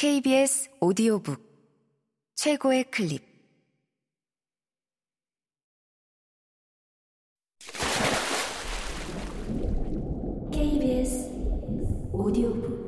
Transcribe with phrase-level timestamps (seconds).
[0.00, 1.42] KBS 오디오북
[2.36, 3.20] 최고의 클립.
[10.52, 11.30] KBS
[12.12, 12.78] 오디오북.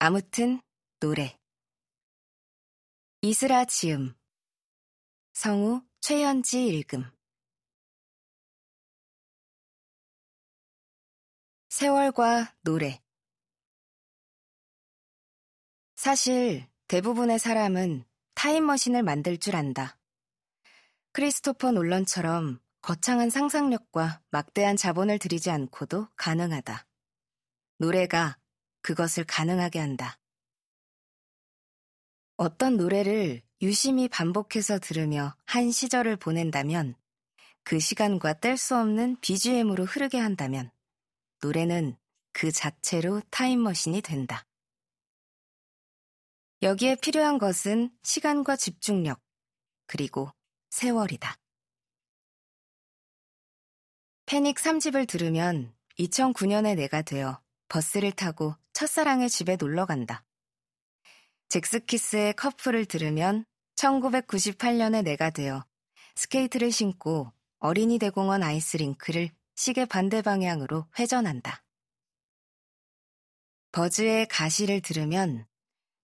[0.00, 0.60] 아무튼
[0.98, 1.38] 노래.
[3.22, 4.14] 이슬아 지음.
[5.32, 7.13] 성우 최현지 읽음
[11.84, 12.98] 세월과 노래
[15.96, 19.98] 사실 대부분의 사람은 타임머신을 만들 줄 안다.
[21.12, 26.86] 크리스토퍼 놀런처럼 거창한 상상력과 막대한 자본을 들이지 않고도 가능하다.
[27.76, 28.38] 노래가
[28.80, 30.18] 그것을 가능하게 한다.
[32.38, 36.94] 어떤 노래를 유심히 반복해서 들으며 한 시절을 보낸다면
[37.62, 40.70] 그 시간과 뗄 수 없는 BGM으로 흐르게 한다면
[41.44, 41.94] 노래는
[42.32, 44.46] 그 자체로 타임머신이 된다.
[46.62, 49.20] 여기에 필요한 것은 시간과 집중력,
[49.86, 50.30] 그리고
[50.70, 51.36] 세월이다.
[54.24, 60.24] 패닉 3집을 들으면 2009년의 내가 되어 버스를 타고 첫사랑의 집에 놀러 간다.
[61.50, 63.44] 젝스키스의 커플을 들으면
[63.76, 65.66] 1998년의 내가 되어
[66.14, 71.62] 스케이트를 신고 어린이 대공원 아이스링크를 시계 반대 방향으로 회전한다.
[73.72, 75.46] 버즈의 가시를 들으면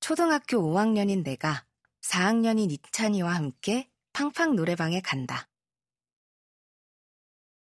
[0.00, 1.66] 초등학교 5학년인 내가
[2.02, 5.48] 4학년인 이찬이와 함께 팡팡 노래방에 간다.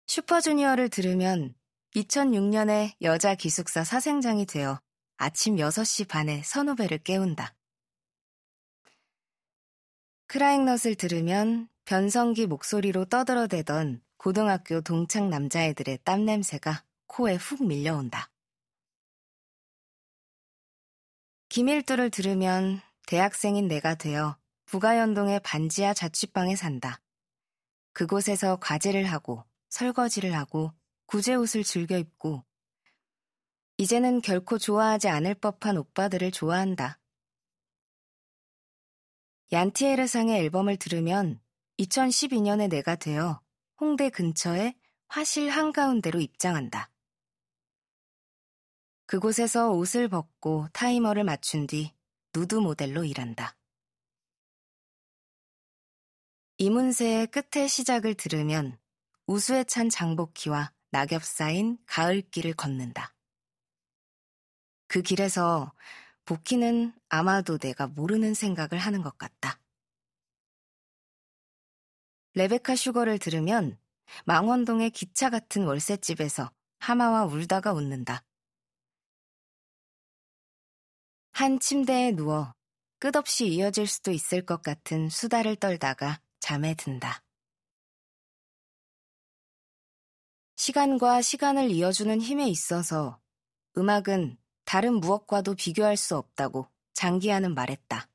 [0.07, 1.55] 슈퍼주니어를 들으면
[1.95, 4.81] 2006년에 여자 기숙사 사생장이 되어
[5.17, 7.55] 아침 6시 반에 선후배를 깨운다.
[10.27, 18.31] 크라잉넛을 들으면 변성기 목소리로 떠들어대던 고등학교 동창 남자애들의 땀 냄새가 코에 훅 밀려온다.
[21.49, 24.37] 김일두를 들으면 대학생인 내가 되어
[24.67, 27.01] 부가연동의 반지하 자취방에 산다.
[27.93, 30.73] 그곳에서 과제를 하고 설거지를 하고
[31.07, 32.45] 구제옷을 즐겨 입고
[33.77, 36.99] 이제는 결코 좋아하지 않을 법한 오빠들을 좋아한다.
[39.53, 41.41] 얀티에르상의 앨범을 들으면
[41.79, 43.41] 2012년에 내가 되어
[43.81, 44.75] 홍대 근처에
[45.07, 46.91] 화실 한가운데로 입장한다.
[49.07, 51.95] 그곳에서 옷을 벗고 타이머를 맞춘 뒤
[52.35, 53.57] 누드 모델로 일한다.
[56.59, 58.79] 이문세의 끝의 시작을 들으면
[59.27, 63.15] 우수에 찬 장복기와 낙엽 쌓인 가을길을 걷는다.
[64.89, 65.73] 그 길에서
[66.25, 69.61] 복희는 아마도 내가 모르는 생각을 하는 것 같다.
[72.39, 73.77] 레베카 슈거를 들으면
[74.25, 78.23] 망원동의 기차 같은 월세집에서 하마와 울다가 웃는다.
[81.33, 82.55] 한 침대에 누워
[83.01, 87.25] 끝없이 이어질 수도 있을 것 같은 수다를 떨다가 잠에 든다.
[90.55, 93.21] 시간과 시간을 이어주는 힘에 있어서
[93.77, 98.09] 음악은 다른 무엇과도 비교할 수 없다고 장기하는 말했다.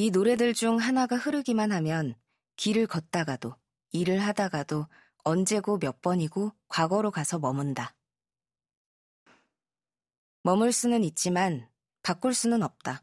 [0.00, 2.14] 이 노래들 중 하나가 흐르기만 하면
[2.54, 3.56] 길을 걷다가도
[3.90, 4.86] 일을 하다가도
[5.24, 7.96] 언제고 몇 번이고 과거로 가서 머문다.
[10.44, 11.68] 머물 수는 있지만
[12.02, 13.02] 바꿀 수는 없다.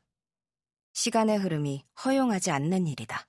[0.93, 3.27] 시간의 흐름이 허용하지 않는 일이다.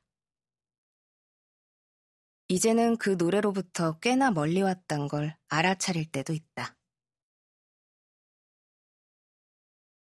[2.47, 6.77] 이제는 그 노래로부터 꽤나 멀리 왔단 걸 알아차릴 때도 있다.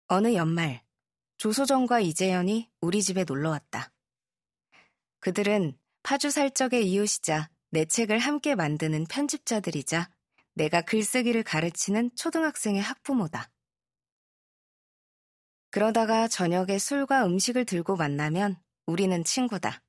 [0.08, 0.84] 어느 연말,
[1.44, 3.92] 조소정과 이재현이 우리 집에 놀러 왔다.
[5.20, 10.10] 그들은 파주 살적의 이웃이자 내 책을 함께 만드는 편집자들이자
[10.54, 13.50] 내가 글쓰기를 가르치는 초등학생의 학부모다.
[15.68, 19.82] 그러다가 저녁에 술과 음식을 들고 만나면 우리는 친구다.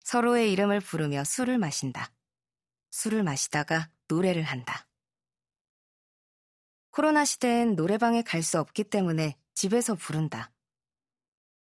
[0.00, 2.12] 서로의 이름을 부르며 술을 마신다.
[2.90, 4.86] 술을 마시다가 노래를 한다.
[6.90, 10.52] 코로나 시대엔 노래방에 갈 수 없기 때문에 집에서 부른다.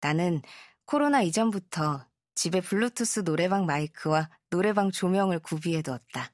[0.01, 0.43] 나는
[0.85, 6.33] 코로나 이전부터 집에 블루투스 노래방 마이크와 노래방 조명을 구비해 두었다.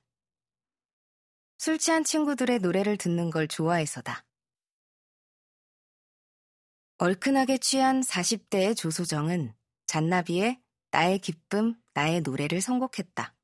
[1.59, 4.25] 술 취한 친구들의 노래를 듣는 걸 좋아해서다.
[6.99, 9.55] 얼큰하게 취한 40대의 조소정은
[9.87, 10.61] 잔나비의
[10.91, 13.35] 나의 기쁨, 나의 노래를 선곡했다.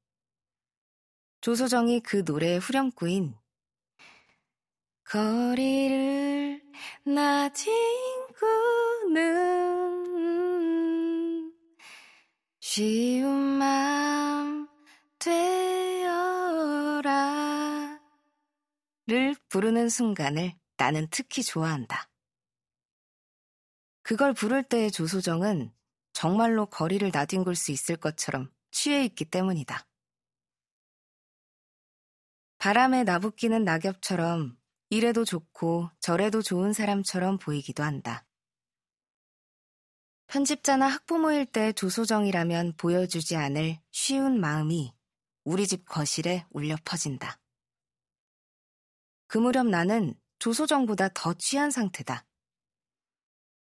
[1.40, 3.36] 조소정이 그 노래의 후렴구인
[5.04, 6.33] 거리를
[7.04, 7.72] 나진
[9.08, 9.44] 구는
[12.60, 14.68] 쉬운 맘
[15.18, 16.54] 되어라
[19.04, 22.08] 떠나서라를 부르는 순간을 나는 특히 좋아한다.
[24.02, 25.72] 그걸 부를 때의 조소정은
[26.12, 29.86] 정말로 거리를 나뒹굴 수 있을 것처럼 취해 있기 때문이다.
[32.58, 34.58] 바람에 나부끼는 낙엽처럼
[34.94, 38.24] 이래도 좋고 저래도 좋은 사람처럼 보이기도 한다.
[40.28, 44.94] 편집자나 학부모일 때 조소정이라면 보여주지 않을 쉬운 마음이
[45.42, 47.40] 우리 집 거실에 울려 퍼진다.
[49.26, 52.24] 그 무렵 나는 조소정보다 더 취한 상태다.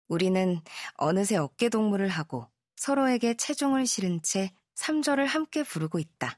[0.09, 0.59] 우리는
[0.95, 6.37] 어느새 어깨 동무를 하고 서로에게 체중을 실은 채 3절을 함께 부르고 있다.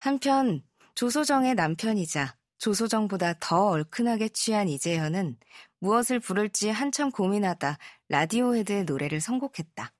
[0.00, 0.64] 한편
[0.96, 5.38] 조소정의 남편이자 조소정보다 더 얼큰하게 취한 이재현은
[5.80, 7.78] 무엇을 부를지 한참 고민하다
[8.08, 9.92] 라디오헤드의 노래를 선곡했다.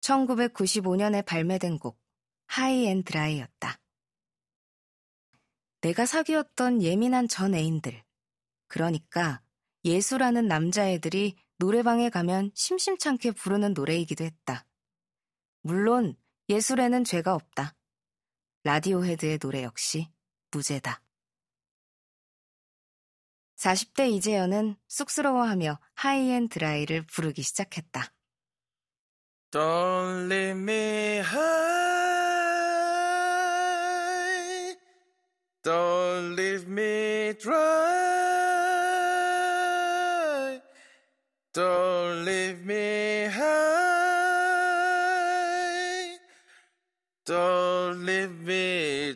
[0.00, 2.00] 1995년에 발매된 곡
[2.46, 3.80] High and Dry였다.
[5.80, 8.02] 내가 사귀었던 예민한 전 애인들,
[8.66, 9.40] 그러니까
[9.84, 14.66] 예술하는 남자애들이 노래방에 가면 심심찮게 부르는 노래이기도 했다.
[15.62, 16.16] 물론
[16.48, 17.76] 예술에는 죄가 없다.
[18.64, 20.08] 라디오헤드의 노래 역시
[20.50, 21.02] 무죄다.
[23.56, 28.12] 40대 이재현은 쑥스러워하며 하이앤 드라이를 부르기 시작했다.
[29.50, 31.98] Don't leave me high.
[35.64, 38.28] Don't leave me dry.
[41.52, 42.77] Don't leave me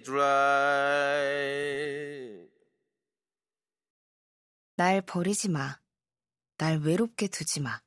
[0.03, 1.23] dry.
[4.77, 5.79] 날 버리지 마.
[6.59, 7.81] 날 외롭게 두지 마.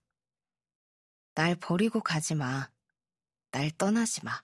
[1.34, 2.70] 날 버리고 가지 마.
[3.52, 4.42] 날 떠나지 마.